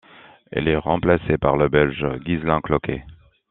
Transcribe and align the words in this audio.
Il 0.51 0.67
est 0.67 0.77
remplacé 0.77 1.37
par 1.37 1.57
le 1.57 1.69
belge 1.69 2.07
Ghislain 2.25 2.59
Cloquet. 2.61 3.03